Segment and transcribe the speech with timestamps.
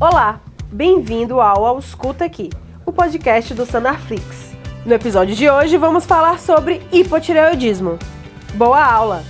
[0.00, 0.40] Olá,
[0.72, 2.48] bem-vindo ao Ausculta Aqui,
[2.86, 4.56] o podcast do Sanarflix.
[4.86, 7.98] No episódio de hoje vamos falar sobre hipotireoidismo.
[8.54, 9.22] Boa aula!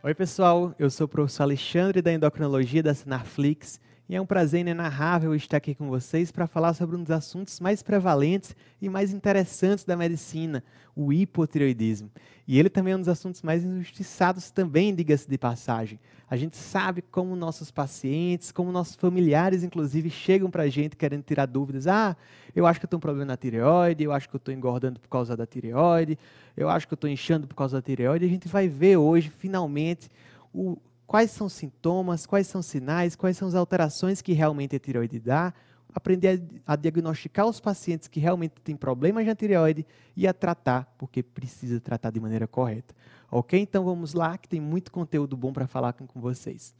[0.00, 4.60] Oi pessoal, eu sou o professor Alexandre da Endocrinologia da Sanarflix e é um prazer
[4.60, 9.12] inenarrável estar aqui com vocês para falar sobre um dos assuntos mais prevalentes e mais
[9.12, 10.62] interessantes da medicina,
[10.94, 12.10] o hipotireoidismo.
[12.46, 15.98] E ele também é um dos assuntos mais injustiçados também, diga-se de passagem.
[16.32, 21.22] A gente sabe como nossos pacientes, como nossos familiares, inclusive, chegam para a gente querendo
[21.22, 21.86] tirar dúvidas.
[21.86, 22.16] Ah,
[22.56, 24.98] eu acho que eu tenho um problema na tireoide, eu acho que eu estou engordando
[24.98, 26.18] por causa da tireoide,
[26.56, 28.24] eu acho que eu estou inchando por causa da tireoide.
[28.24, 30.10] A gente vai ver hoje, finalmente,
[30.54, 34.74] o quais são os sintomas, quais são os sinais, quais são as alterações que realmente
[34.74, 35.52] a tireoide dá,
[35.94, 40.92] aprender a, a diagnosticar os pacientes que realmente têm problemas na tireoide e a tratar,
[40.98, 42.94] porque precisa tratar de maneira correta.
[43.30, 43.58] Ok?
[43.58, 46.74] Então vamos lá, que tem muito conteúdo bom para falar com, com vocês.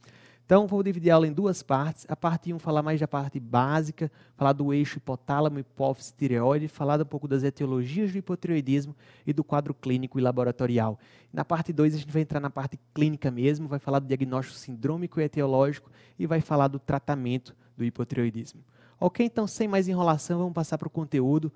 [0.45, 2.05] Então, vou dividir a aula em duas partes.
[2.09, 7.01] A parte 1 falar mais da parte básica, falar do eixo hipotálamo, hipófise, tireoide, falar
[7.01, 8.93] um pouco das etiologias do hipotireoidismo
[9.25, 10.99] e do quadro clínico e laboratorial.
[11.31, 14.59] Na parte 2, a gente vai entrar na parte clínica mesmo, vai falar do diagnóstico
[14.59, 18.61] sindrômico e etiológico e vai falar do tratamento do hipotireoidismo.
[19.05, 19.25] Ok?
[19.25, 21.51] Então, sem mais enrolação, vamos passar para o conteúdo,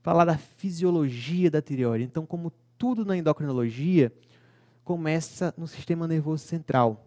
[0.00, 2.04] falar da fisiologia da tireoide.
[2.04, 4.10] Então, como tudo na endocrinologia,
[4.84, 7.04] começa no sistema nervoso central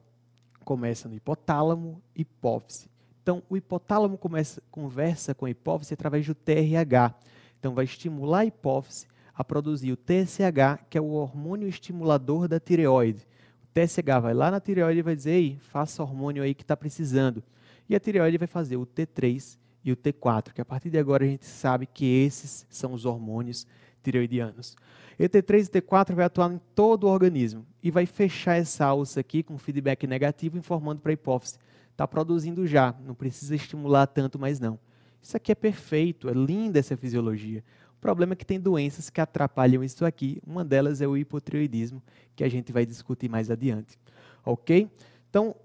[0.63, 2.87] começa no hipotálamo, hipófise.
[3.23, 7.15] Então, o hipotálamo começa, conversa com a hipófise através do TRH.
[7.59, 12.59] Então, vai estimular a hipófise a produzir o TSH, que é o hormônio estimulador da
[12.59, 13.27] tireoide.
[13.63, 16.77] O TSH vai lá na tireoide e vai dizer, ei, faça hormônio aí que está
[16.77, 17.43] precisando.
[17.89, 21.23] E a tireoide vai fazer o T3 e o T4, que a partir de agora
[21.23, 23.65] a gente sabe que esses são os hormônios
[24.03, 24.75] tireoidianos.
[25.17, 29.19] E T3 e T4 vai atuar em todo o organismo e vai fechar essa alça
[29.19, 31.59] aqui com feedback negativo, informando para a hipófise.
[31.91, 34.79] Está produzindo já, não precisa estimular tanto mais não.
[35.21, 37.63] Isso aqui é perfeito, é linda essa fisiologia.
[37.95, 40.41] O problema é que tem doenças que atrapalham isso aqui.
[40.45, 42.01] Uma delas é o hipotireoidismo,
[42.35, 43.99] que a gente vai discutir mais adiante.
[44.43, 44.89] Ok?
[45.29, 45.55] Então,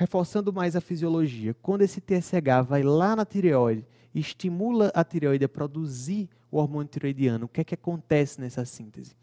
[0.00, 3.84] reforçando mais a fisiologia, quando esse TSH vai lá na tireoide
[4.14, 7.44] e estimula a tireoide a produzir o hormônio tiroidiano.
[7.44, 9.14] O que é que acontece nessa síntese?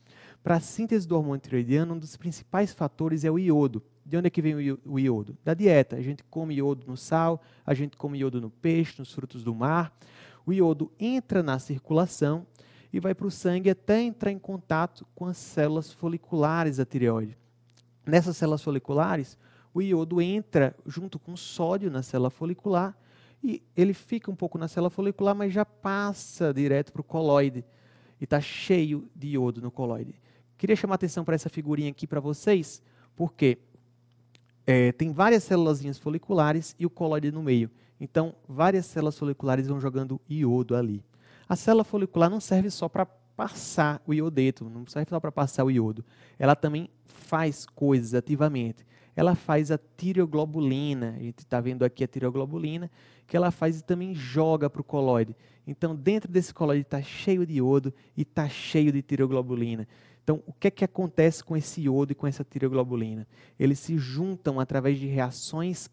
[0.43, 3.81] Para a síntese do hormônio tiroidiano, um dos principais fatores é o iodo.
[4.05, 4.53] De onde é que vem
[4.85, 5.35] o iodo?
[5.43, 5.95] Da dieta.
[5.95, 9.55] A gente come iodo no sal, a gente come iodo no peixe, nos frutos do
[9.55, 9.91] mar.
[10.45, 12.45] O iodo entra na circulação
[12.93, 17.35] e vai para o sangue até entrar em contato com as células foliculares da tireoide.
[18.05, 19.39] Nessas células foliculares,
[19.77, 22.97] o iodo entra junto com o sódio na célula folicular
[23.43, 27.63] e ele fica um pouco na célula folicular, mas já passa direto para o coloide.
[28.19, 30.15] E está cheio de iodo no coloide.
[30.57, 32.81] Queria chamar atenção para essa figurinha aqui para vocês,
[33.15, 33.59] porque
[34.65, 37.69] é, tem várias células foliculares e o coloide no meio.
[38.01, 41.03] Então, várias células foliculares vão jogando iodo ali.
[41.47, 45.63] A célula folicular não serve só para passar o iodeto, não serve só para passar
[45.63, 46.03] o iodo.
[46.39, 51.15] Ela também faz coisas ativamente ela faz a tireoglobulina.
[51.17, 52.89] A gente está vendo aqui a tireoglobulina,
[53.25, 55.35] que ela faz e também joga para o coloide.
[55.65, 59.87] Então, dentro desse coloide está cheio de iodo e está cheio de tireoglobulina.
[60.23, 63.27] Então, o que é que acontece com esse iodo e com essa tireoglobulina?
[63.59, 65.89] Eles se juntam através de reações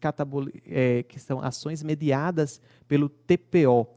[0.67, 3.87] é, que são ações mediadas pelo TPO.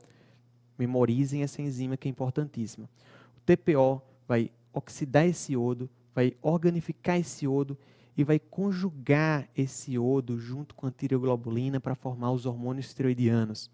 [0.78, 2.88] Memorizem essa enzima que é importantíssima.
[3.36, 7.76] O TPO vai oxidar esse iodo, vai organificar esse iodo
[8.18, 13.70] e vai conjugar esse iodo junto com a tireoglobulina para formar os hormônios tireoidianos.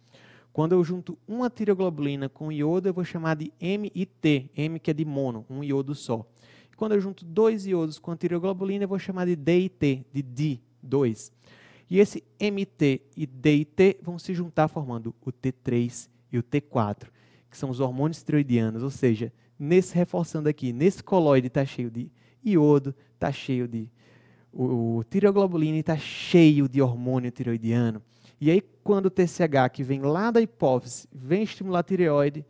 [0.53, 4.95] Quando eu junto uma tireoglobulina com iodo, eu vou chamar de MIT, M que é
[4.95, 6.27] de mono, um iodo só.
[6.77, 10.61] Quando eu junto dois iodos com a tireoglobulina, eu vou chamar de DIT, de D,
[10.83, 11.33] 2.
[11.89, 17.07] E esse MT e DIT vão se juntar formando o T3 e o T4,
[17.51, 22.11] que são os hormônios tireoidianos, ou seja, nesse reforçando aqui, nesse coloide está cheio de
[22.45, 23.89] iodo, está cheio de
[24.55, 25.05] o, o
[25.79, 28.01] está cheio de hormônio tireoidiano.
[28.41, 32.45] E aí, quando o TSH, que vem lá da hipófise, vem estimular a tireoide,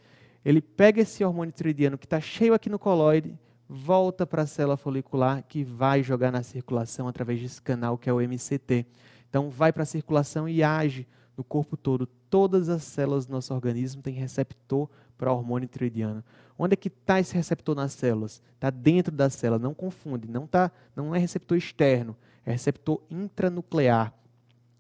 [0.44, 3.34] ele pega esse hormônio tireoidiano que está cheio aqui no coloide,
[3.68, 8.12] volta para a célula folicular, que vai jogar na circulação através desse canal que é
[8.12, 8.86] o MCT.
[9.28, 12.06] Então, vai para a circulação e age no corpo todo.
[12.28, 16.22] Todas as células do nosso organismo têm receptor para hormônio tiroidiano.
[16.58, 18.42] Onde é que está esse receptor nas células?
[18.54, 24.12] Está dentro da célula, não confunde, não, tá, não é receptor externo, é receptor intranuclear.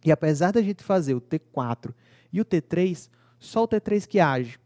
[0.04, 1.92] E apesar da gente fazer o T4
[2.32, 3.08] e o T3,
[3.38, 4.58] só o T3 que age.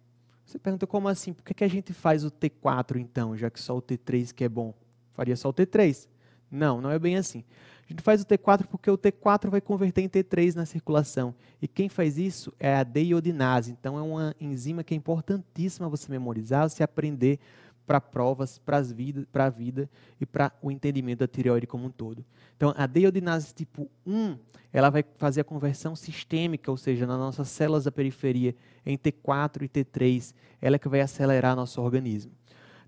[0.45, 1.33] Você pergunta como assim?
[1.33, 4.45] Por que, que a gente faz o T4 então, já que só o T3 que
[4.45, 4.75] é bom?
[5.13, 6.09] Faria só o T3?
[6.51, 7.45] Não, não é bem assim.
[7.89, 11.35] A gente faz o T4 porque o T4 vai converter em T3 na circulação.
[11.61, 13.73] E quem faz isso é a deiodinase.
[13.73, 17.41] Então, é uma enzima que é importantíssima você memorizar, você aprender
[17.87, 19.89] para provas, para a vida
[20.21, 22.23] e para o entendimento da tireoide como um todo.
[22.55, 24.37] Então, a deiodinase tipo 1,
[24.71, 28.55] ela vai fazer a conversão sistêmica, ou seja, nas nossas células da periferia,
[28.85, 32.33] em T4 e T3, ela é que vai acelerar nosso organismo.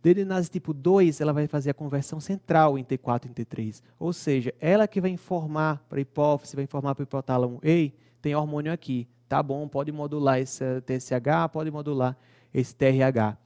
[0.02, 4.54] Deiodinase tipo 2, ela vai fazer a conversão central em T4 e T3, ou seja,
[4.60, 8.72] ela que vai informar para a hipófise, vai informar para o hipotálamo, ei, tem hormônio
[8.72, 12.16] aqui, tá bom, pode modular esse TSH, pode modular
[12.52, 13.36] esse TRH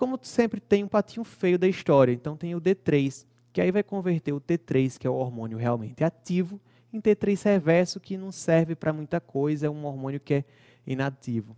[0.00, 3.82] como sempre tem um patinho feio da história, então tem o D3, que aí vai
[3.82, 6.58] converter o T3, que é o hormônio realmente ativo,
[6.90, 10.44] em T3 reverso, que não serve para muita coisa, é um hormônio que é
[10.86, 11.54] inativo.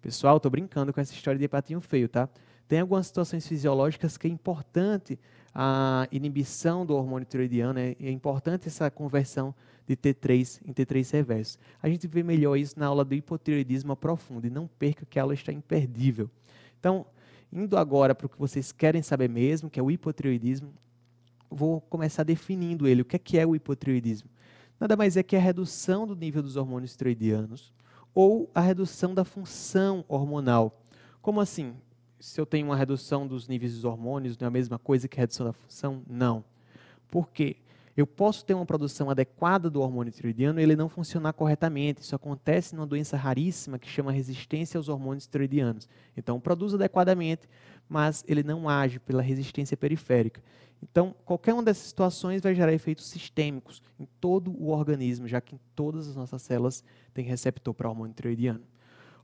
[0.00, 2.28] Pessoal, estou brincando com essa história de patinho feio, tá?
[2.70, 5.18] Tem algumas situações fisiológicas que é importante
[5.52, 9.52] a inibição do hormônio tiroidiano, é, é importante essa conversão
[9.86, 11.58] de T3 em T3 reverso.
[11.82, 15.22] A gente vê melhor isso na aula do hipotiroidismo profundo, e não perca que a
[15.22, 16.30] aula está imperdível.
[16.78, 17.04] Então,
[17.52, 20.72] Indo agora para o que vocês querem saber mesmo, que é o hipotireoidismo,
[21.50, 23.02] vou começar definindo ele.
[23.02, 24.30] O que é, que é o hipotireoidismo?
[24.78, 27.72] Nada mais é que a redução do nível dos hormônios tiroidianos
[28.14, 30.80] ou a redução da função hormonal.
[31.20, 31.74] Como assim?
[32.20, 35.16] Se eu tenho uma redução dos níveis dos hormônios, não é a mesma coisa que
[35.16, 36.02] redução da função?
[36.06, 36.44] Não.
[37.08, 37.56] Por quê?
[37.96, 42.02] Eu posso ter uma produção adequada do hormônio tiroidiano e ele não funcionar corretamente.
[42.02, 45.88] Isso acontece numa doença raríssima que chama resistência aos hormônios tiroidianos.
[46.16, 47.48] Então, produz adequadamente,
[47.88, 50.42] mas ele não age pela resistência periférica.
[50.82, 55.54] Então, qualquer uma dessas situações vai gerar efeitos sistêmicos em todo o organismo, já que
[55.54, 58.62] em todas as nossas células tem receptor para hormônio tiroidiano.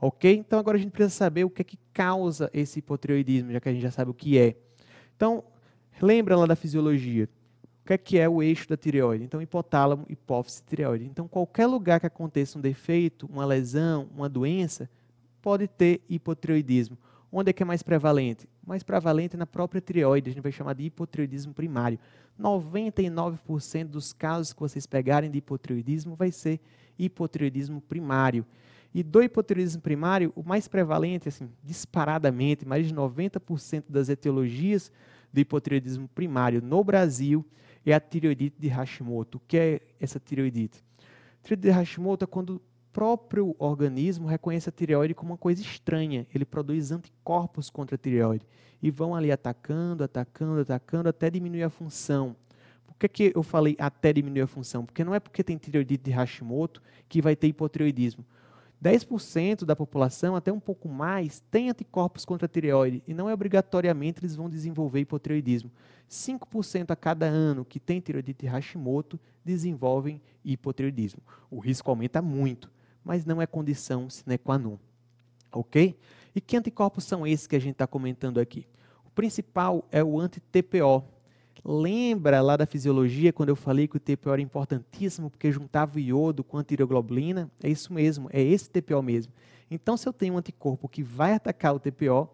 [0.00, 0.32] Ok?
[0.36, 3.68] Então, agora a gente precisa saber o que é que causa esse hipotireoidismo, já que
[3.68, 4.56] a gente já sabe o que é.
[5.16, 5.42] Então,
[6.00, 7.28] lembra lá da fisiologia
[7.82, 9.22] o que é, que é o eixo da tireoide?
[9.22, 11.04] Então, hipotálamo, hipófise, tireoide.
[11.04, 14.90] Então, qualquer lugar que aconteça um defeito, uma lesão, uma doença,
[15.40, 16.98] pode ter hipotireoidismo.
[17.30, 18.48] Onde é que é mais prevalente?
[18.66, 21.96] Mais prevalente é na própria tireoide, a gente vai chamar de hipotireoidismo primário.
[22.40, 26.58] 99% dos casos que vocês pegarem de hipotireoidismo vai ser
[26.98, 28.44] hipotireoidismo primário.
[28.96, 34.90] E do hipotireoidismo primário, o mais prevalente, assim, disparadamente, mais de 90% das etiologias
[35.30, 37.44] do hipotireoidismo primário no Brasil
[37.84, 39.36] é a tireoidite de Hashimoto.
[39.36, 40.82] O que é essa tireoidite?
[41.42, 42.60] Tireoidite de Hashimoto é quando o
[42.90, 46.26] próprio organismo reconhece a tireoide como uma coisa estranha.
[46.34, 48.46] Ele produz anticorpos contra a tireoide
[48.82, 52.34] e vão ali atacando, atacando, atacando até diminuir a função.
[52.86, 54.86] Por que, que eu falei até diminuir a função?
[54.86, 58.24] Porque não é porque tem tireoidite de Hashimoto que vai ter hipotireoidismo.
[58.82, 63.34] 10% da população, até um pouco mais, tem anticorpos contra a tireoide e não é
[63.34, 65.70] obrigatoriamente eles vão desenvolver hipotireoidismo.
[66.10, 71.22] 5% a cada ano que tem tireoidite Hashimoto desenvolvem hipotireoidismo.
[71.50, 72.70] O risco aumenta muito,
[73.02, 74.76] mas não é condição sine qua non.
[75.50, 75.98] Ok?
[76.34, 78.66] E que anticorpos são esses que a gente está comentando aqui?
[79.04, 81.02] O principal é o anti-TPO,
[81.68, 85.98] Lembra lá da fisiologia, quando eu falei que o TPO era importantíssimo porque juntava o
[85.98, 87.50] iodo com a tireoglobulina?
[87.60, 89.32] É isso mesmo, é esse TPO mesmo.
[89.68, 92.28] Então, se eu tenho um anticorpo que vai atacar o TPO,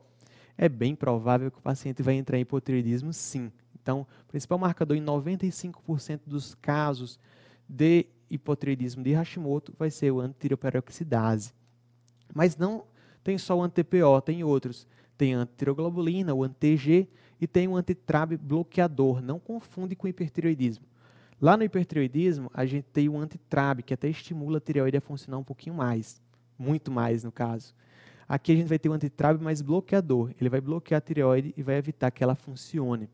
[0.58, 3.50] é bem provável que o paciente vai entrar em hipotireoidismo, sim.
[3.74, 7.18] Então, o principal marcador em 95% dos casos
[7.66, 11.54] de hipotireoidismo de Hashimoto vai ser o antitireoperoxidase.
[12.34, 12.84] Mas não
[13.24, 14.86] tem só o anti-TPO, tem outros.
[15.16, 17.08] Tem a antiroglobulina, o anti-TG,
[17.42, 19.20] e tem um antitrab bloqueador.
[19.20, 20.86] Não confunde com hipertireoidismo.
[21.40, 25.38] Lá no hipertireoidismo, a gente tem o antitrab, que até estimula a tireoide a funcionar
[25.38, 26.22] um pouquinho mais,
[26.56, 27.74] muito mais no caso.
[28.28, 30.30] Aqui a gente vai ter o antitrab mais bloqueador.
[30.40, 33.10] Ele vai bloquear a tireoide e vai evitar que ela funcione.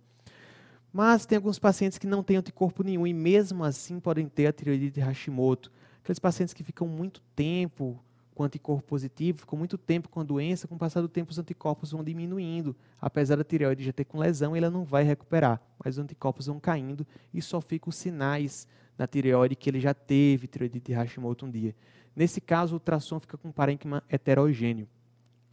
[0.92, 4.52] Mas tem alguns pacientes que não têm anticorpo nenhum e mesmo assim podem ter a
[4.52, 5.73] tireoidite de Hashimoto.
[6.02, 7.99] Aqueles pacientes que ficam muito tempo
[8.38, 11.40] com anticorpo positivo, ficou muito tempo com a doença, com o passar do tempo os
[11.40, 12.76] anticorpos vão diminuindo.
[13.00, 16.61] Apesar da tireoide já ter com lesão, ela não vai recuperar, mas os anticorpos vão
[16.61, 17.04] caindo
[17.35, 21.75] e só ficam os sinais na tireoide que ele já teve tireoidite Hashimoto um dia.
[22.14, 24.87] Nesse caso, o ultrassom fica com um parênquima heterogêneo,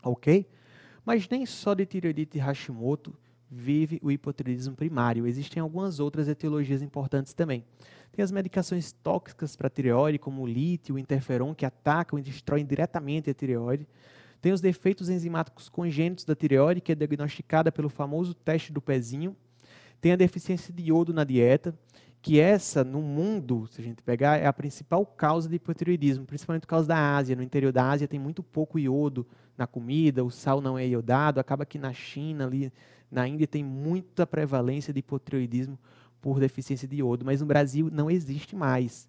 [0.03, 0.47] ok?
[1.03, 3.15] Mas nem só de tireoidite Hashimoto
[3.49, 5.27] vive o hipotireoidismo primário.
[5.27, 7.63] Existem algumas outras etiologias importantes também.
[8.11, 12.65] Tem as medicações tóxicas para tireoide, como o lítio, o interferon, que atacam e destroem
[12.65, 13.87] diretamente a tireoide.
[14.41, 19.35] Tem os defeitos enzimáticos congênitos da tireoide, que é diagnosticada pelo famoso teste do pezinho.
[19.99, 21.77] Tem a deficiência de iodo na dieta,
[22.21, 26.61] que essa, no mundo, se a gente pegar, é a principal causa de hipotireoidismo, principalmente
[26.61, 27.35] por causa da Ásia.
[27.35, 31.39] No interior da Ásia tem muito pouco iodo na comida, o sal não é iodado,
[31.39, 32.71] acaba que na China, ali
[33.09, 35.77] na Índia, tem muita prevalência de hipotireoidismo
[36.21, 39.07] por deficiência de iodo, mas no Brasil não existe mais.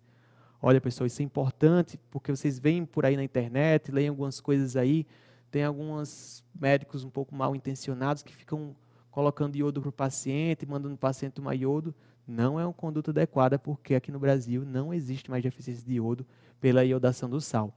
[0.60, 4.76] Olha, pessoal, isso é importante porque vocês veem por aí na internet, leem algumas coisas
[4.76, 5.06] aí,
[5.50, 8.74] tem alguns médicos um pouco mal intencionados que ficam
[9.10, 11.94] colocando iodo para o paciente, mandando o paciente tomar iodo.
[12.26, 16.26] Não é uma conduta adequada porque aqui no Brasil não existe mais deficiência de iodo
[16.60, 17.72] pela iodação do sal.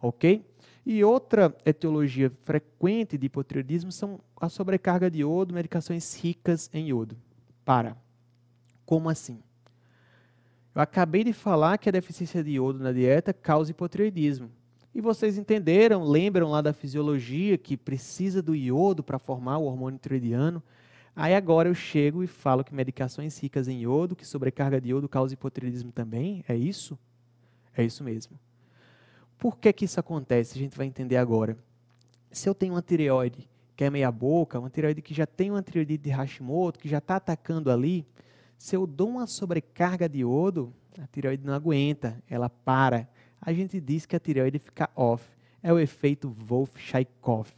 [0.00, 0.44] Ok?
[0.86, 7.16] E outra etiologia frequente de hipotireoidismo são a sobrecarga de iodo, medicações ricas em iodo.
[7.64, 7.96] Para.
[8.84, 9.40] Como assim?
[10.72, 14.48] Eu acabei de falar que a deficiência de iodo na dieta causa hipotireoidismo.
[14.94, 19.98] E vocês entenderam, lembram lá da fisiologia que precisa do iodo para formar o hormônio
[19.98, 20.62] tiroidiano.
[21.16, 25.08] Aí agora eu chego e falo que medicações ricas em iodo, que sobrecarga de iodo
[25.08, 26.44] causa hipotireoidismo também.
[26.46, 26.96] É isso?
[27.76, 28.38] É isso mesmo.
[29.38, 30.54] Por que, que isso acontece?
[30.54, 31.56] A gente vai entender agora.
[32.30, 35.62] Se eu tenho uma tireoide que é meia boca, uma tireoide que já tem uma
[35.62, 38.06] tireoidite de Hashimoto, que já está atacando ali,
[38.56, 43.06] se eu dou uma sobrecarga de iodo, a tireoide não aguenta, ela para.
[43.40, 45.28] A gente diz que a tireoide fica off.
[45.62, 47.52] É o efeito Wolff-Chaikoff.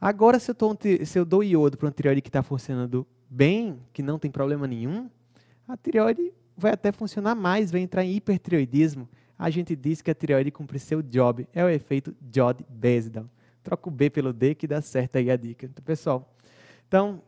[0.00, 3.80] Agora, se eu, tô, se eu dou iodo para uma tireoide que está funcionando bem,
[3.92, 5.08] que não tem problema nenhum,
[5.66, 10.14] a tireoide vai até funcionar mais, vai entrar em hipertireoidismo a gente diz que a
[10.14, 11.46] tireoide cumpre seu job.
[11.54, 13.26] É o efeito Jod-Besdal.
[13.62, 15.66] Troca o B pelo D que dá certo aí a dica.
[15.66, 16.34] Então, pessoal,
[16.88, 17.22] então,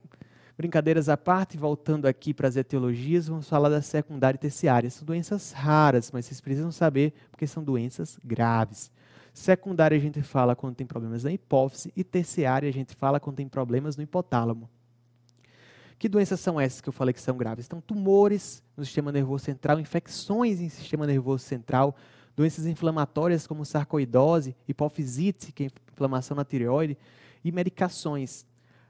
[0.56, 4.90] brincadeiras à parte, voltando aqui para as etiologias, vamos falar da secundária e terciária.
[4.90, 8.90] São doenças raras, mas vocês precisam saber porque são doenças graves.
[9.32, 13.36] Secundária a gente fala quando tem problemas na hipófise e terciária a gente fala quando
[13.36, 14.68] tem problemas no hipotálamo.
[16.00, 17.66] Que doenças são essas que eu falei que são graves?
[17.66, 21.94] Então, tumores no sistema nervoso central, infecções em sistema nervoso central,
[22.34, 26.96] doenças inflamatórias como sarcoidose, hipofisite, que é inflamação na tireoide,
[27.44, 28.46] e medicações.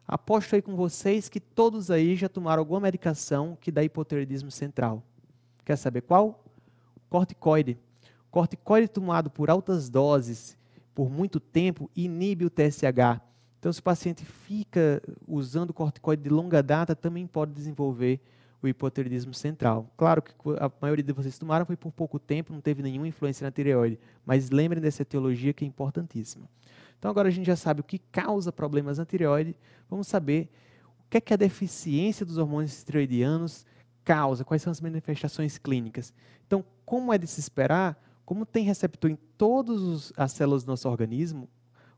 [0.06, 5.02] Aposto aí com vocês que todos aí já tomaram alguma medicação que dá hipotireoidismo central.
[5.64, 6.44] Quer saber qual?
[7.08, 7.76] Corticoide.
[8.30, 10.56] Corticoide tomado por altas doses
[10.94, 13.20] por muito tempo inibe o TSH.
[13.60, 18.18] Então, se o paciente fica usando corticoide de longa data, também pode desenvolver
[18.62, 19.86] o hipotireoidismo central.
[19.98, 23.44] Claro que a maioria de vocês tomaram foi por pouco tempo, não teve nenhuma influência
[23.44, 26.48] na tireoide, mas lembrem dessa etiologia que é importantíssima.
[26.98, 29.54] Então, agora a gente já sabe o que causa problemas na tireoide,
[29.90, 30.48] vamos saber
[30.98, 33.66] o que é que a deficiência dos hormônios tireoidianos
[34.02, 36.14] causa, quais são as manifestações clínicas.
[36.46, 40.88] Então, como é de se esperar, como tem receptor em todas as células do nosso
[40.88, 41.46] organismo,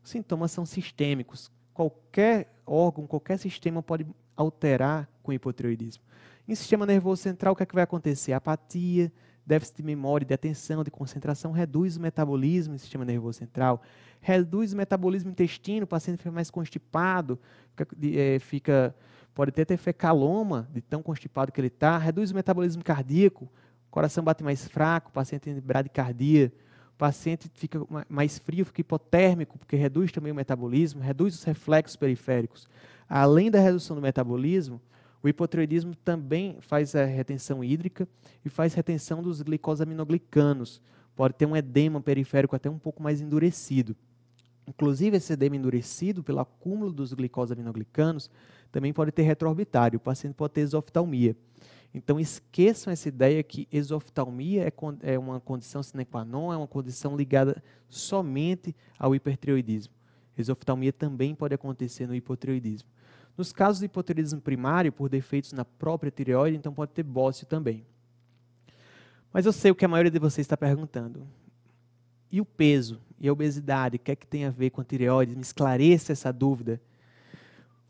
[0.03, 1.51] os sintomas são sistêmicos.
[1.73, 4.05] Qualquer órgão, qualquer sistema pode
[4.35, 6.03] alterar com hipotireoidismo.
[6.47, 8.33] Em sistema nervoso central, o que, é que vai acontecer?
[8.33, 9.11] Apatia,
[9.45, 13.81] déficit de memória, de atenção, de concentração, reduz o metabolismo no sistema nervoso central,
[14.19, 17.39] reduz o metabolismo intestino, o paciente fica mais constipado,
[17.75, 18.95] fica, é, fica
[19.33, 23.45] pode até ter fecaloma, de tão constipado que ele está, reduz o metabolismo cardíaco,
[23.87, 26.51] o coração bate mais fraco, o paciente tem bradicardia,
[26.93, 31.95] o paciente fica mais frio, fica hipotérmico, porque reduz também o metabolismo, reduz os reflexos
[31.95, 32.67] periféricos.
[33.09, 34.79] Além da redução do metabolismo,
[35.21, 38.07] o hipotireoidismo também faz a retenção hídrica
[38.43, 40.81] e faz retenção dos glicosaminoglicanos.
[41.15, 43.95] Pode ter um edema periférico até um pouco mais endurecido.
[44.67, 48.29] Inclusive, esse edema endurecido, pelo acúmulo dos glicosaminoglicanos,
[48.71, 49.97] também pode ter retroorbitário.
[49.97, 51.35] O paciente pode ter exoftalmia.
[51.93, 56.67] Então esqueçam essa ideia que exoftalmia é, é uma condição sine qua non, é uma
[56.67, 59.93] condição ligada somente ao hipertireoidismo.
[60.35, 62.89] Exoftalmia também pode acontecer no hipotireoidismo.
[63.37, 67.85] Nos casos de hipotireoidismo primário, por defeitos na própria tireoide, então pode ter bócio também.
[69.31, 71.27] Mas eu sei o que a maioria de vocês está perguntando.
[72.31, 74.83] E o peso e a obesidade, o que é que tem a ver com a
[74.83, 75.35] tireoide?
[75.35, 76.81] Me esclareça essa dúvida.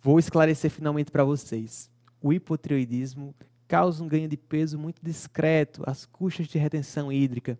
[0.01, 1.89] Vou esclarecer finalmente para vocês.
[2.21, 3.33] O hipotireoidismo
[3.73, 7.57] causa um ganho de peso muito discreto às custas de retenção hídrica.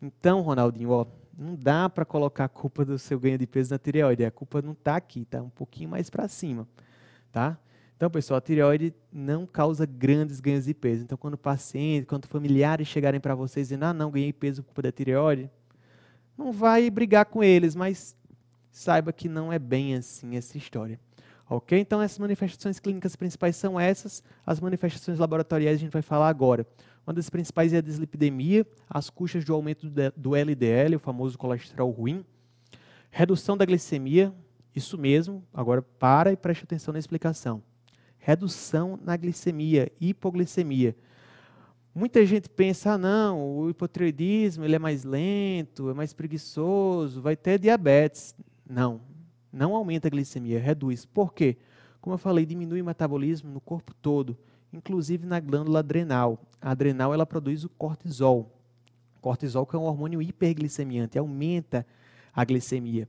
[0.00, 1.04] Então, Ronaldinho, ó,
[1.36, 4.24] não dá para colocar a culpa do seu ganho de peso na tireoide.
[4.24, 6.64] A culpa não está aqui, está um pouquinho mais para cima,
[7.32, 7.58] tá?
[7.96, 11.02] Então, pessoal, a tireoide não causa grandes ganhos de peso.
[11.02, 14.82] Então, quando paciente, quando familiares chegarem para vocês dizendo, ah, não, ganhei peso por culpa
[14.82, 15.50] da tireoide,
[16.36, 18.14] não vai brigar com eles, mas
[18.70, 21.00] saiba que não é bem assim essa história.
[21.50, 21.78] Ok?
[21.78, 24.22] Então, as manifestações clínicas principais são essas.
[24.44, 26.66] As manifestações laboratoriais a gente vai falar agora.
[27.06, 31.90] Uma das principais é a dislipidemia, as custas do aumento do LDL, o famoso colesterol
[31.90, 32.22] ruim.
[33.10, 34.32] Redução da glicemia,
[34.76, 35.42] isso mesmo.
[35.54, 37.62] Agora, para e preste atenção na explicação.
[38.18, 40.94] Redução na glicemia, hipoglicemia.
[41.94, 47.36] Muita gente pensa, ah, não, o hipotireoidismo ele é mais lento, é mais preguiçoso, vai
[47.36, 48.36] ter diabetes.
[48.68, 49.00] Não,
[49.52, 51.04] não aumenta a glicemia, reduz.
[51.04, 51.56] Por quê?
[52.00, 54.36] Como eu falei, diminui o metabolismo no corpo todo.
[54.72, 56.38] inclusive na glândula adrenal.
[56.60, 58.52] A adrenal ela produz o cortisol.
[59.16, 61.86] O cortisol que é um hormônio hiperglicemiante, aumenta
[62.34, 63.08] a glicemia.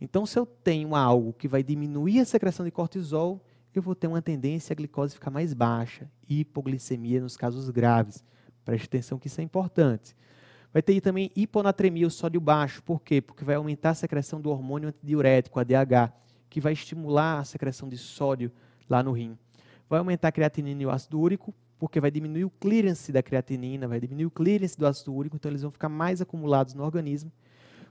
[0.00, 3.44] Então, se eu tenho algo que vai diminuir a secreção de cortisol,
[3.74, 8.24] eu vou ter uma tendência a glicose ficar mais baixa, hipoglicemia nos casos graves.
[8.64, 10.16] Preste atenção que isso é importante.
[10.72, 12.82] Vai ter também hiponatremia, o sódio baixo.
[12.82, 13.20] Por quê?
[13.20, 16.12] Porque vai aumentar a secreção do hormônio antidiurético, ADH,
[16.48, 18.52] que vai estimular a secreção de sódio
[18.88, 19.36] lá no rim.
[19.88, 23.88] Vai aumentar a creatinina e o ácido úrico, porque vai diminuir o clearance da creatinina,
[23.88, 27.32] vai diminuir o clearance do ácido úrico, então eles vão ficar mais acumulados no organismo.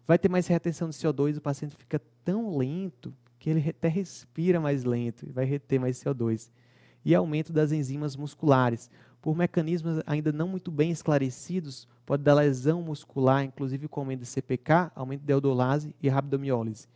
[0.07, 4.59] Vai ter mais retenção de CO2, o paciente fica tão lento que ele até respira
[4.59, 6.49] mais lento e vai reter mais CO2.
[7.03, 8.89] E aumento das enzimas musculares.
[9.21, 14.25] Por mecanismos ainda não muito bem esclarecidos, pode dar lesão muscular, inclusive com aumento de
[14.25, 16.87] CPK, aumento de eudolase e rabdomiólise.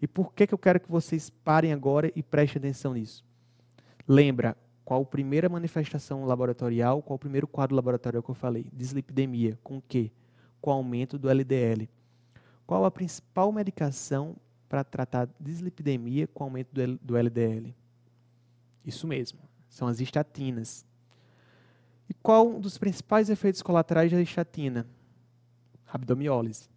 [0.00, 3.24] E por que, que eu quero que vocês parem agora e prestem atenção nisso?
[4.06, 8.66] Lembra qual a primeira manifestação laboratorial, qual o primeiro quadro laboratorial que eu falei?
[8.72, 9.58] Dislipidemia.
[9.62, 10.10] Com o quê?
[10.60, 11.88] Com o aumento do LDL.
[12.66, 14.36] Qual a principal medicação
[14.68, 16.70] para tratar dislipidemia com aumento
[17.02, 17.74] do LDL?
[18.84, 20.86] Isso mesmo, são as estatinas.
[22.08, 24.86] E qual um dos principais efeitos colaterais da estatina?
[25.86, 26.68] Abdomiólise.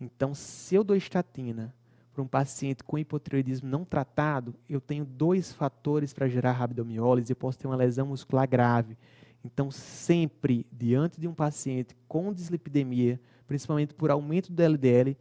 [0.00, 1.74] Então, se eu dou estatina
[2.12, 7.36] para um paciente com hipotireoidismo não tratado, eu tenho dois fatores para gerar rabdomiólise, eu
[7.36, 8.96] posso ter uma lesão muscular grave.
[9.44, 15.16] Então, sempre diante de um paciente com dislipidemia, principalmente por aumento do LDL,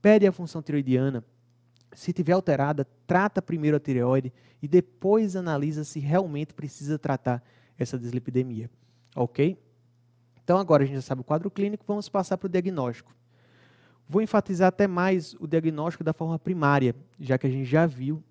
[0.00, 1.24] pede a função tiroidiana.
[1.94, 7.42] Se tiver alterada, trata primeiro a tireoide e depois analisa se realmente precisa tratar
[7.78, 8.70] essa dislipidemia.
[9.14, 9.58] Ok?
[10.42, 13.14] Então, agora a gente já sabe o quadro clínico, vamos passar para o diagnóstico.
[14.08, 18.22] Vou enfatizar até mais o diagnóstico da forma primária, já que a gente já viu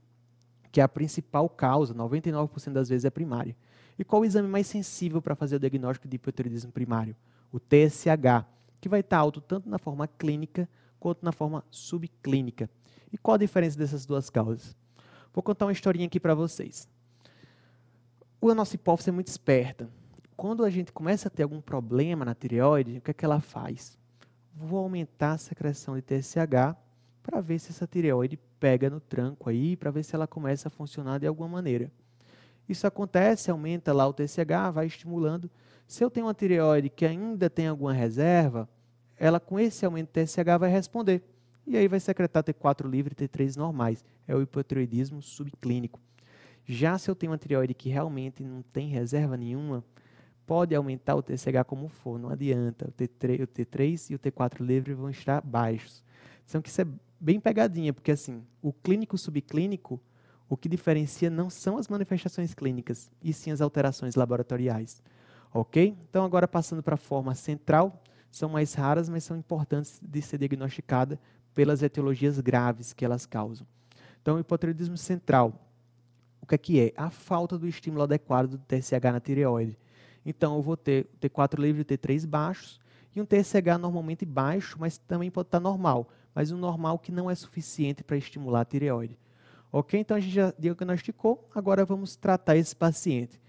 [0.71, 3.55] que a principal causa, 99% das vezes, é primária.
[3.97, 7.15] E qual o exame mais sensível para fazer o diagnóstico de hipotireoidismo primário?
[7.51, 8.45] O TSH,
[8.79, 10.67] que vai estar alto tanto na forma clínica
[10.99, 12.69] quanto na forma subclínica.
[13.11, 14.75] E qual a diferença dessas duas causas?
[15.33, 16.87] Vou contar uma historinha aqui para vocês.
[18.41, 19.89] A nossa hipófise é muito esperta.
[20.41, 23.39] Quando a gente começa a ter algum problema na tireoide, o que é que ela
[23.39, 23.95] faz?
[24.55, 26.75] vou aumentar a secreção de TSH
[27.21, 30.71] para ver se essa tireoide pega no tranco aí, para ver se ela começa a
[30.71, 31.91] funcionar de alguma maneira.
[32.67, 35.47] Isso acontece, aumenta lá o TSH, vai estimulando.
[35.85, 38.67] Se eu tenho uma tireoide que ainda tem alguma reserva,
[39.19, 41.21] ela com esse aumento de TSH vai responder.
[41.67, 44.03] E aí vai secretar T4 livre e T3 normais.
[44.27, 45.99] É o hipotireoidismo subclínico.
[46.65, 49.83] Já se eu tenho uma tireoide que realmente não tem reserva nenhuma,
[50.51, 52.89] pode aumentar o TCH como for, não adianta.
[52.89, 56.03] O T3, o T3 e o T4 livre vão estar baixos.
[56.45, 56.87] São que isso é
[57.17, 59.97] bem pegadinha, porque assim, o clínico subclínico,
[60.49, 65.01] o que diferencia não são as manifestações clínicas, e sim as alterações laboratoriais.
[65.53, 65.97] Ok?
[66.09, 70.37] Então, agora passando para a forma central, são mais raras, mas são importantes de ser
[70.37, 71.17] diagnosticada
[71.53, 73.65] pelas etiologias graves que elas causam.
[74.21, 75.65] Então, o hipotireoidismo central,
[76.41, 76.93] o que é que é?
[76.97, 79.79] A falta do estímulo adequado do TSH na tireoide.
[80.25, 82.79] Então, eu vou ter o T4 livre e o T3 baixos,
[83.15, 87.29] e um TSH normalmente baixo, mas também pode estar normal, mas um normal que não
[87.29, 89.17] é suficiente para estimular a tireoide.
[89.71, 89.99] Ok?
[89.99, 93.41] Então, a gente já diagnosticou, agora vamos tratar esse paciente.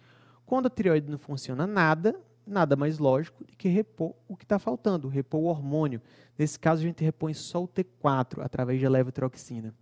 [0.46, 4.58] Quando a tireoide não funciona nada, nada mais lógico do que repor o que está
[4.58, 6.00] faltando, repor o hormônio.
[6.36, 9.74] Nesse caso, a gente repõe só o T4 através de levotiroxina.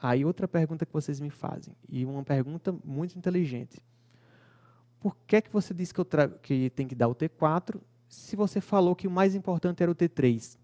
[0.00, 3.82] Aí, outra pergunta que vocês me fazem, e uma pergunta muito inteligente
[5.04, 6.06] por que, que você disse que, eu
[6.40, 9.94] que tem que dar o T4 se você falou que o mais importante era o
[9.94, 10.56] T3?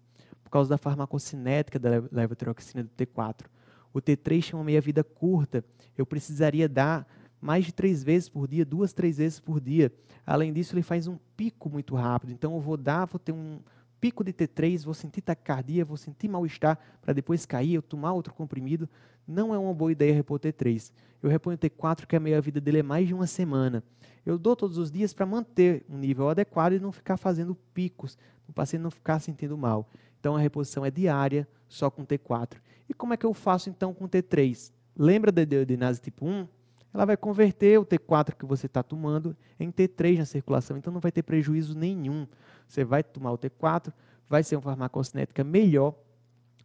[0.43, 3.45] Por causa da farmacocinética da levotiroxina do T4.
[3.93, 5.63] O T3 tem uma meia-vida curta.
[5.95, 7.07] Eu precisaria dar
[7.39, 9.93] mais de três vezes por dia, duas, três vezes por dia.
[10.25, 12.31] Além disso, ele faz um pico muito rápido.
[12.31, 13.59] Então, eu vou dar, vou ter um
[13.99, 18.33] pico de T3, vou sentir taquicardia, vou sentir mal-estar para depois cair, eu tomar outro
[18.33, 18.89] comprimido.
[19.27, 20.91] Não é uma boa ideia repor T3.
[21.21, 23.83] Eu reponho T4, que a meia-vida dele é mais de uma semana.
[24.25, 28.17] Eu dou todos os dias para manter um nível adequado e não ficar fazendo picos,
[28.47, 29.89] o paciente não ficar sentindo mal.
[30.19, 32.57] Então a reposição é diária, só com T4.
[32.87, 34.71] E como é que eu faço então com T3?
[34.95, 36.47] Lembra da deodinase tipo 1?
[36.93, 40.99] Ela vai converter o T4 que você está tomando em T3 na circulação, então não
[40.99, 42.27] vai ter prejuízo nenhum.
[42.67, 43.93] Você vai tomar o T4,
[44.29, 45.95] vai ser uma farmacocinética melhor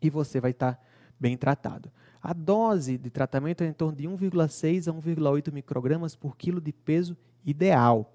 [0.03, 0.83] e você vai estar tá
[1.19, 1.90] bem tratado.
[2.29, 6.73] A dose de tratamento é em torno de 1,6 a 1,8 microgramas por quilo de
[6.73, 8.12] peso ideal.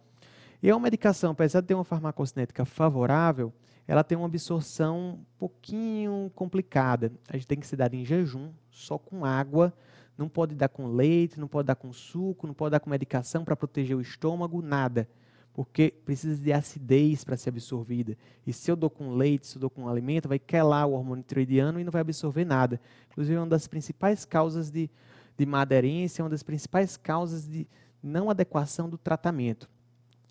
[0.62, 3.54] E é uma medicação, apesar de ter uma farmacocinética favorável,
[3.88, 7.10] ela tem uma absorção um pouquinho complicada.
[7.30, 9.74] A gente tem que ser dada em jejum, só com água,
[10.18, 13.46] Não pode dar com leite, não pode dar com suco, não pode dar com medicação
[13.46, 15.08] para proteger o estômago, nada.
[15.54, 18.18] Porque precisa de acidez para ser absorvida.
[18.48, 21.24] E se eu dou com leite, se eu dou com alimento, vai quelar o hormônio
[21.28, 22.80] tiroidiano e não vai absorver nada.
[23.12, 24.90] Inclusive, é uma das principais causas de,
[25.38, 27.68] de má aderência, é uma das principais causas de
[28.02, 29.70] não adequação do tratamento.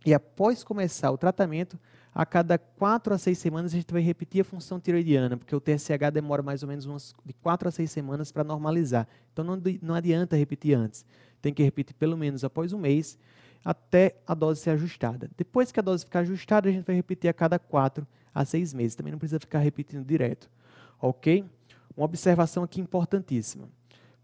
[0.04, 1.78] E após começar o tratamento,
[2.12, 5.60] a cada quatro a seis semanas a gente vai repetir a função tiroidiana, porque o
[5.60, 9.06] TSH demora mais ou menos umas de quatro a seis semanas para normalizar.
[9.32, 11.04] Então não, não adianta repetir antes.
[11.40, 13.18] Tem que repetir pelo menos após um mês,
[13.64, 15.30] até a dose ser ajustada.
[15.36, 18.72] Depois que a dose ficar ajustada, a gente vai repetir a cada quatro a seis
[18.72, 18.94] meses.
[18.94, 20.50] Também não precisa ficar repetindo direto.
[21.00, 21.44] Ok?
[21.96, 23.68] Uma observação aqui importantíssima.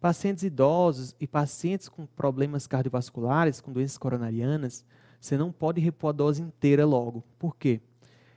[0.01, 4.85] Pacientes idosos e pacientes com problemas cardiovasculares, com doenças coronarianas,
[5.20, 7.25] você não pode repor a dose inteira logo.
[7.38, 7.81] Por quê?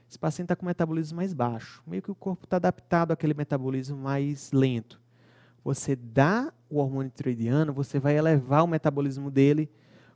[0.08, 1.82] Esse paciente está com metabolismo mais baixo.
[1.86, 5.00] Meio que o corpo está adaptado àquele metabolismo mais lento.
[5.62, 9.70] Você dá o hormônio tiroidiano, você vai elevar o metabolismo dele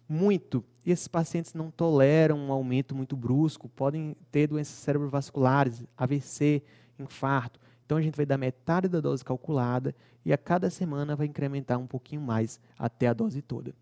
[0.08, 0.64] muito.
[0.84, 6.62] E esses pacientes não toleram um aumento muito brusco, podem ter doenças cerebrovasculares, AVC,
[6.98, 7.58] infarto.
[7.86, 9.94] Então a gente vai dar metade da dose calculada
[10.24, 13.74] e a cada semana vai incrementar um pouquinho mais até a dose toda.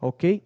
[0.00, 0.42] Ok?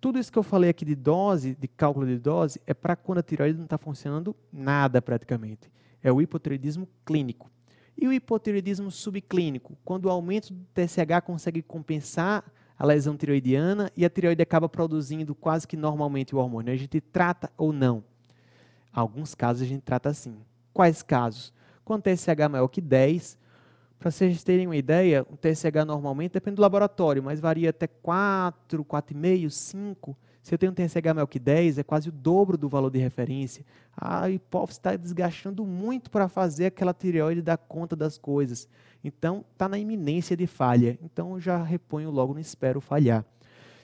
[0.00, 3.18] Tudo isso que eu falei aqui de dose, de cálculo de dose, é para quando
[3.18, 5.70] a tireoide não está funcionando nada praticamente.
[6.02, 7.50] É o hipotireoidismo clínico.
[7.98, 12.44] E o hipotireoidismo subclínico, quando o aumento do TSH consegue compensar
[12.78, 16.72] a lesão tireoidiana e a tireoide acaba produzindo quase que normalmente o hormônio.
[16.72, 18.04] A gente trata ou não?
[18.92, 20.36] Alguns casos a gente trata assim.
[20.72, 21.52] Quais casos?
[21.84, 23.38] Quando TSH maior que 10,
[23.98, 28.84] para vocês terem uma ideia, o TSH normalmente depende do laboratório, mas varia até 4,
[28.84, 30.16] 4,5, 5.
[30.46, 33.00] Se eu tenho um TSH maior que 10, é quase o dobro do valor de
[33.00, 33.66] referência.
[33.96, 38.68] A hipófise está desgastando muito para fazer aquela tireoide dar conta das coisas.
[39.02, 40.96] Então, está na iminência de falha.
[41.02, 43.24] Então, eu já reponho logo, não espero falhar.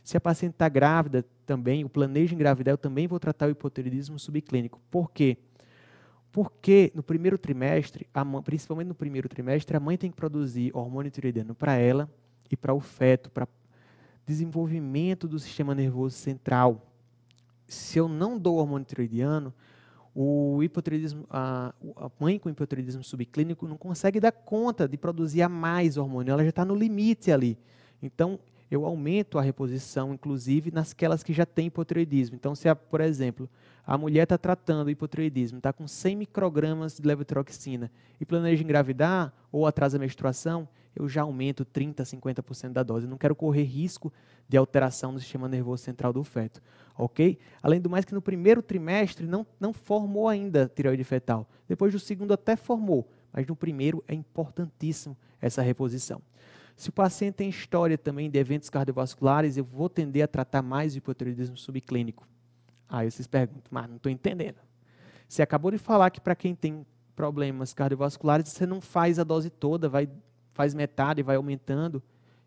[0.04, 4.16] Se a paciente está grávida também, o planejo engravidar, eu também vou tratar o hipotireoidismo
[4.16, 4.80] subclínico.
[4.88, 5.38] Por quê?
[6.30, 11.10] Porque no primeiro trimestre, mãe, principalmente no primeiro trimestre, a mãe tem que produzir hormônio
[11.10, 12.08] tireoidiano para ela
[12.48, 13.48] e para o feto, para
[14.26, 16.86] desenvolvimento do sistema nervoso central.
[17.66, 19.52] Se eu não dou hormônio tireoidiano,
[20.14, 25.48] o hipotireoidismo, a, a mãe com hipotireoidismo subclínico não consegue dar conta de produzir a
[25.48, 27.58] mais hormônio, ela já está no limite ali.
[28.02, 28.38] Então,
[28.70, 32.36] eu aumento a reposição, inclusive, nasquelas que já têm hipotireoidismo.
[32.36, 33.48] Então, se, a, por exemplo,
[33.86, 39.32] a mulher está tratando o hipotireoidismo, está com 100 microgramas de levotiroxina e planeja engravidar
[39.50, 43.06] ou atrasa a menstruação, eu já aumento 30%, 50% da dose.
[43.06, 44.12] Eu não quero correr risco
[44.48, 46.62] de alteração no sistema nervoso central do feto.
[46.96, 47.38] Ok?
[47.62, 51.48] Além do mais que no primeiro trimestre não, não formou ainda tireoide fetal.
[51.66, 56.20] Depois do segundo até formou, mas no primeiro é importantíssimo essa reposição.
[56.76, 60.94] Se o paciente tem história também de eventos cardiovasculares, eu vou tender a tratar mais
[60.94, 62.26] o hipotireoidismo subclínico.
[62.88, 64.56] Aí vocês perguntam, mas não estou entendendo.
[65.28, 69.48] Você acabou de falar que para quem tem problemas cardiovasculares, você não faz a dose
[69.48, 70.08] toda, vai,
[70.52, 72.02] faz metade e vai aumentando.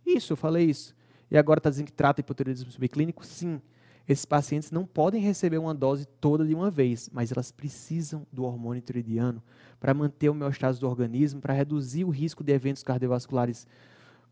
[0.05, 0.95] Isso, eu falei isso.
[1.29, 3.25] E agora está dizendo que trata hipotireoidismo subclínico?
[3.25, 3.61] Sim.
[4.07, 8.43] Esses pacientes não podem receber uma dose toda de uma vez, mas elas precisam do
[8.43, 9.41] hormônio tiroidiano
[9.79, 13.65] para manter o homeostase do organismo, para reduzir o risco de eventos cardiovasculares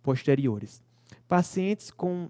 [0.04, 0.84] posteriores.
[1.28, 2.30] Pacientes com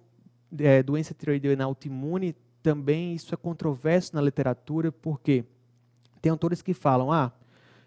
[0.57, 5.43] é, doença tiroidiana autoimune, também isso é controverso na literatura, porque
[6.21, 7.33] tem autores que falam, ah,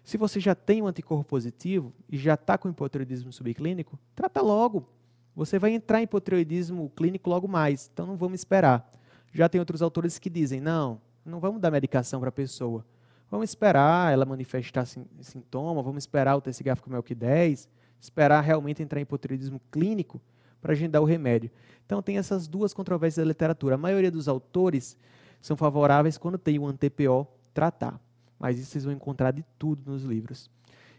[0.07, 4.87] se você já tem um anticorpo positivo e já está com hipotiroidismo subclínico, trata logo.
[5.35, 8.89] Você vai entrar em hipotiroidismo clínico logo mais, então não vamos esperar.
[9.33, 12.85] Já tem outros autores que dizem, não, não vamos dar medicação para a pessoa.
[13.29, 17.67] Vamos esperar ela manifestar sintoma, vamos esperar o TSH que 10,
[17.99, 20.21] esperar realmente entrar em hipotireoidismo clínico
[20.61, 21.51] para a gente dar o remédio.
[21.85, 23.75] Então, tem essas duas controvérsias da literatura.
[23.75, 24.97] A maioria dos autores
[25.41, 27.99] são favoráveis quando tem o antepo tratar,
[28.39, 30.49] mas isso vocês vão encontrar de tudo nos livros.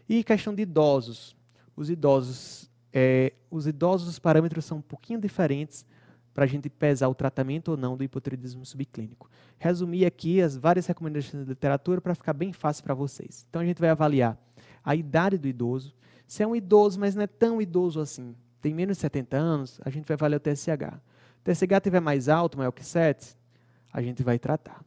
[0.07, 1.35] E questão de idosos.
[1.75, 5.85] Os idosos, é, os idosos, os parâmetros são um pouquinho diferentes
[6.33, 9.29] para a gente pesar o tratamento ou não do hipotireoidismo subclínico.
[9.57, 13.45] Resumir aqui as várias recomendações da literatura para ficar bem fácil para vocês.
[13.49, 14.37] Então, a gente vai avaliar
[14.83, 15.93] a idade do idoso,
[16.27, 19.81] se é um idoso, mas não é tão idoso assim, tem menos de 70 anos,
[19.83, 20.99] a gente vai avaliar o TSH.
[21.43, 23.35] TSH estiver mais alto, maior que 7,
[23.91, 24.83] a gente vai tratar.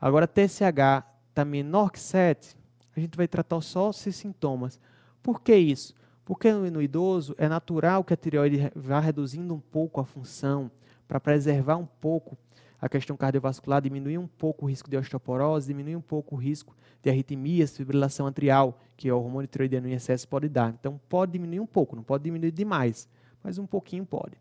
[0.00, 2.54] Agora, TSH está menor que 7,
[2.94, 4.78] a gente vai tratar só esses sintomas.
[5.22, 5.94] Por que isso?
[6.24, 10.70] Porque no idoso é natural que a tireoide vá reduzindo um pouco a função
[11.08, 12.36] para preservar um pouco
[12.80, 16.76] a questão cardiovascular, diminuir um pouco o risco de osteoporose, diminuir um pouco o risco
[17.02, 20.74] de arritmias, fibrilação atrial, que o hormônio tiroidiano em excesso pode dar.
[20.78, 23.08] Então, pode diminuir um pouco, não pode diminuir demais,
[23.42, 24.36] mas um pouquinho pode.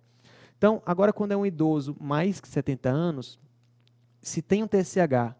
[0.58, 3.40] Então, agora quando é um idoso mais que 70 anos,
[4.22, 5.36] se tem um TSH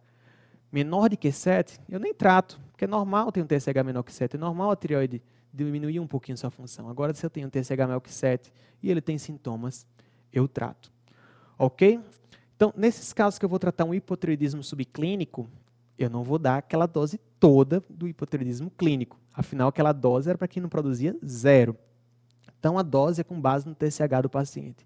[0.72, 4.14] menor de que 7, eu nem trato, porque é normal ter um TSH menor que
[4.14, 5.22] 7, é normal a tireoide
[5.54, 6.90] diminuir um pouquinho sua função.
[6.90, 9.86] Agora, se eu tenho um TSH maior que 7 e ele tem sintomas,
[10.32, 10.92] eu trato.
[11.58, 12.00] Ok?
[12.56, 15.50] Então, nesses casos que eu vou tratar um hipotireoidismo subclínico,
[15.98, 19.20] eu não vou dar aquela dose toda do hipotireoidismo clínico.
[19.34, 21.76] Afinal, aquela dose era para quem não produzia zero.
[22.60, 24.86] Então, a dose é com base no TSH do paciente.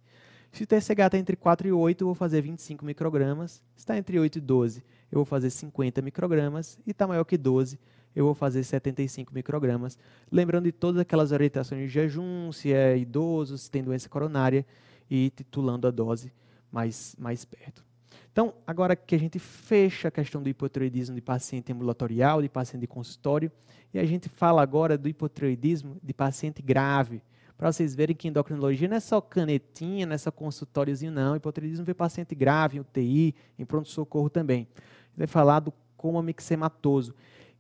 [0.56, 3.62] Se o TSH está entre 4 e 8, eu vou fazer 25 microgramas.
[3.76, 6.80] Se está entre 8 e 12, eu vou fazer 50 microgramas.
[6.88, 7.78] E está maior que 12,
[8.16, 10.00] eu vou fazer 75 microgramas.
[10.32, 14.66] Lembrando de todas aquelas orientações de jejum, se é idoso, se tem doença coronária,
[15.12, 16.32] e titulando a dose
[16.72, 17.84] mais, mais perto.
[18.32, 22.80] Então, agora que a gente fecha a questão do hipotireoidismo de paciente ambulatorial, de paciente
[22.80, 23.52] de consultório,
[23.94, 27.22] e a gente fala agora do hipotireoidismo de paciente grave,
[27.58, 31.36] para vocês verem que endocrinologia não é só canetinha, não é só consultóriozinho, não.
[31.36, 34.68] Hipotireoidismo vê paciente grave em UTI, em pronto-socorro também.
[35.16, 37.16] Vai falar do coma mixematoso,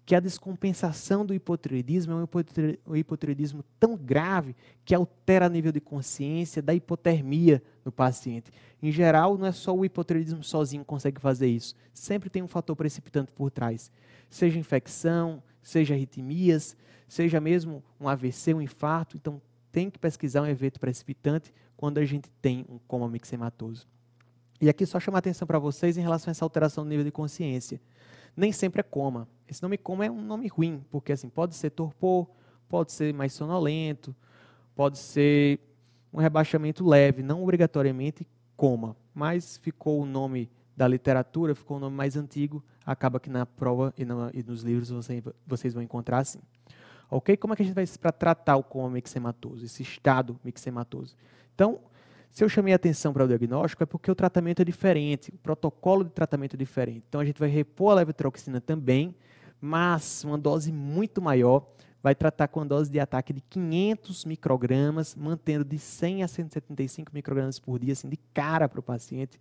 [0.05, 2.15] que a descompensação do hipotireoidismo é
[2.85, 8.51] um hipotireoidismo tão grave que altera o nível de consciência da hipotermia no paciente.
[8.83, 11.73] Em geral, não é só o hipotireoidismo sozinho que consegue fazer isso.
[11.91, 13.89] Sempre tem um fator precipitante por trás.
[14.29, 16.77] Seja infecção, seja arritmias,
[17.07, 19.17] seja mesmo um AVC, um infarto.
[19.17, 19.41] Então,
[19.75, 23.85] tem que pesquisar um evento precipitante quando a gente tem um coma mixematoso.
[24.61, 27.11] E aqui só chamar atenção para vocês em relação a essa alteração do nível de
[27.11, 27.81] consciência.
[28.37, 29.27] Nem sempre é coma.
[29.45, 32.25] Esse nome coma é um nome ruim, porque assim, pode ser torpor,
[32.69, 34.15] pode ser mais sonolento,
[34.73, 35.59] pode ser
[36.13, 38.95] um rebaixamento leve, não obrigatoriamente coma.
[39.13, 43.93] Mas ficou o nome da literatura, ficou o nome mais antigo, acaba que na prova
[43.97, 46.39] e, na, e nos livros você, vocês vão encontrar assim.
[47.09, 47.37] Ok?
[47.37, 51.15] Como é que a gente vai para tratar o coma mixematoso, esse estado mixematoso?
[51.53, 51.79] Então,
[52.29, 56.03] se eu chamei atenção para o diagnóstico, é porque o tratamento é diferente, o protocolo
[56.03, 57.03] de tratamento é diferente.
[57.07, 59.15] Então, a gente vai repor a levotiroxina também,
[59.61, 61.65] mas uma dose muito maior,
[62.05, 67.11] vai tratar com a dose de ataque de 500 microgramas, mantendo de 100 a 175
[67.11, 69.39] microgramas por dia, assim, de cara para o paciente.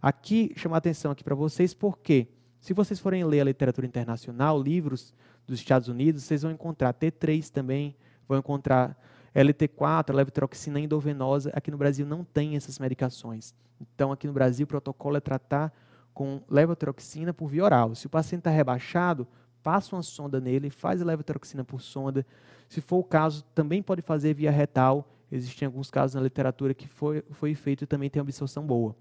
[0.00, 2.26] Aqui, chamar atenção aqui para vocês, porque
[2.58, 5.14] se vocês forem ler a literatura internacional, livros
[5.46, 7.96] dos Estados Unidos, vocês vão encontrar T3 também,
[8.28, 8.96] vão encontrar
[9.34, 11.50] LT4, levotiroxina endovenosa.
[11.54, 13.54] Aqui no Brasil não tem essas medicações.
[13.80, 15.72] Então, aqui no Brasil, o protocolo é tratar
[16.14, 17.94] com levotiroxina por via oral.
[17.94, 19.26] Se o paciente está rebaixado,
[19.62, 22.26] passa uma sonda nele, faz a levotiroxina por sonda.
[22.68, 25.08] Se for o caso, também pode fazer via retal.
[25.30, 28.94] Existem alguns casos na literatura que foi, foi feito e também tem absorção boa.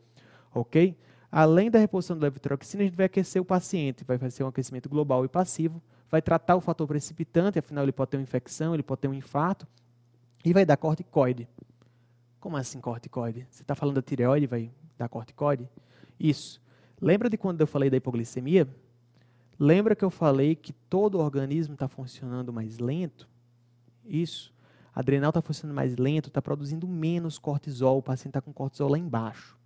[0.54, 0.97] Ok?
[1.30, 4.89] Além da reposição da levotiroxina, a gente vai aquecer o paciente, vai fazer um aquecimento
[4.89, 8.84] global e passivo, vai tratar o fator precipitante, afinal ele pode ter uma infecção, ele
[8.84, 9.65] pode ter um infarto,
[10.43, 11.47] e vai dar corticoide.
[12.39, 13.47] Como assim corticoide?
[13.50, 15.69] Você está falando da tireoide, vai dar corticoide?
[16.19, 16.62] Isso.
[17.00, 18.67] Lembra de quando eu falei da hipoglicemia?
[19.58, 23.30] Lembra que eu falei que todo o organismo está funcionando mais lento?
[24.04, 24.54] Isso.
[24.93, 28.89] A adrenal está funcionando mais lento, está produzindo menos cortisol, o paciente está com cortisol
[28.89, 29.58] lá embaixo.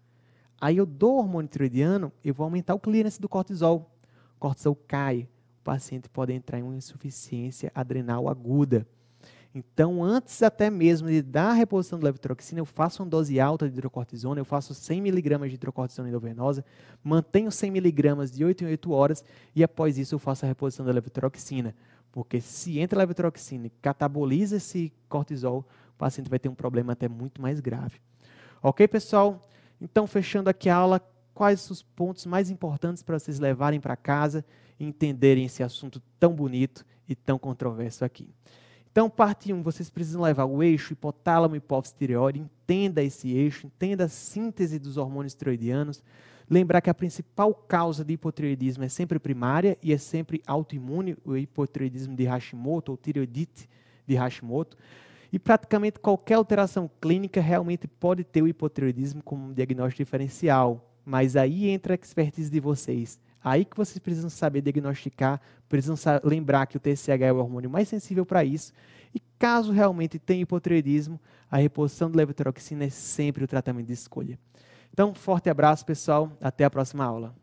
[0.62, 3.90] Aí eu dou hormônio tiroidiano, eu vou aumentar o clearance do cortisol.
[4.36, 5.28] O cortisol cai,
[5.66, 8.88] paciente pode entrar em uma insuficiência adrenal aguda.
[9.54, 13.66] Então, antes até mesmo de dar a reposição do levotiroxina, eu faço uma dose alta
[13.68, 16.64] de hidrocortisona, eu faço 100 mg de hidrocortisona endovenosa,
[17.02, 19.24] mantenho 100 mg de 8 em 8 horas
[19.56, 21.74] e após isso eu faço a reposição da levotiroxina.
[22.12, 26.92] Porque se entra a levotiroxina e cataboliza esse cortisol, o paciente vai ter um problema
[26.92, 28.02] até muito mais grave.
[28.62, 29.42] Ok, pessoal?
[29.80, 31.02] Então, fechando aqui a aula,
[31.36, 34.44] quais os pontos mais importantes para vocês levarem para casa
[34.80, 38.34] e entenderem esse assunto tão bonito e tão controverso aqui.
[38.90, 43.68] Então, parte 1, um, vocês precisam levar o eixo hipotálamo hipófise tireoide, entenda esse eixo,
[43.68, 46.02] entenda a síntese dos hormônios tiroidianos,
[46.50, 51.36] lembrar que a principal causa de hipotireoidismo é sempre primária e é sempre autoimune, o
[51.36, 53.70] hipotireoidismo de Hashimoto ou tireoidite
[54.08, 54.78] de Hashimoto.
[55.34, 61.36] E praticamente qualquer alteração clínica realmente pode ter o hipotireoidismo como um diagnóstico diferencial, mas
[61.36, 63.20] aí entra a expertise de vocês.
[63.44, 65.40] Aí que vocês precisam saber diagnosticar,
[65.70, 68.74] precisam lembrar que o TSH é o hormônio mais sensível para isso.
[69.14, 74.40] E caso realmente tenha hipotireoidismo, a reposição de levotiroxina é sempre o tratamento de escolha.
[74.92, 76.32] Então, forte abraço, pessoal.
[76.42, 77.36] Até a próxima aula.